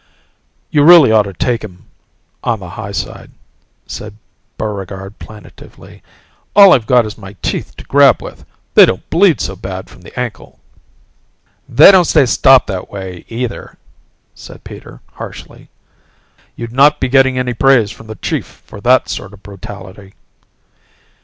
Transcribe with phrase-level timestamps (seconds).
[0.71, 1.85] "You really ought to take 'em
[2.43, 3.29] on the high side,"
[3.85, 4.15] said
[4.57, 6.01] Buregarde, plaintively.
[6.55, 8.43] "All I've got is my teeth to grab with.
[8.73, 10.57] They don't bleed so bad from the ankle."
[11.69, 13.77] "They don't stay stopped that way either,"
[14.33, 15.69] said Peter harshly.
[16.55, 20.15] "You'd not be getting any praise from the Chief for that sort of brutality."